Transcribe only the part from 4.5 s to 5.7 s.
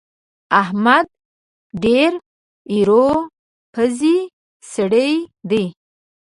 سړی دی.